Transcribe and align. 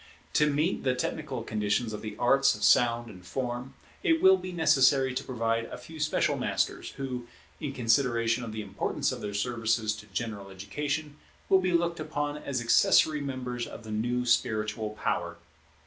To 0.33 0.49
meet 0.51 0.81
the 0.83 0.95
technical 0.95 1.43
conditions 1.43 1.93
of 1.93 2.01
the 2.01 2.15
arts 2.17 2.55
of 2.55 2.63
sound 2.63 3.07
and 3.07 3.23
form, 3.23 3.75
it 4.01 4.19
will 4.19 4.35
be 4.35 4.51
necessary 4.51 5.13
to 5.13 5.23
provide 5.23 5.65
a 5.65 5.77
few 5.77 5.99
special 5.99 6.35
masters, 6.35 6.89
who, 6.93 7.27
in 7.59 7.71
consideration 7.71 8.43
of 8.43 8.51
the 8.51 8.63
importance 8.63 9.11
of 9.11 9.21
their 9.21 9.35
services 9.35 9.95
to 9.97 10.07
general 10.07 10.49
education, 10.49 11.17
will 11.49 11.61
be 11.61 11.71
looked 11.71 11.99
upon 11.99 12.39
as 12.39 12.61
accessory 12.61 13.21
members 13.21 13.67
of 13.67 13.83
the 13.83 13.91
new 13.91 14.25
spiritual 14.25 14.89
power. 14.99 15.37